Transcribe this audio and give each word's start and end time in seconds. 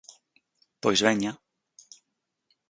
Pois 0.81 0.99
veña. 1.05 1.31